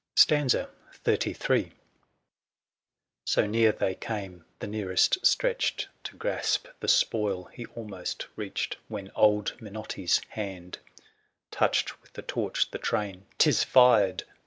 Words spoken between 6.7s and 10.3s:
the spoil he almost reached, When old Miootti's